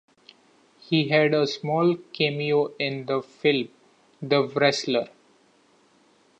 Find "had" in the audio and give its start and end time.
1.09-1.35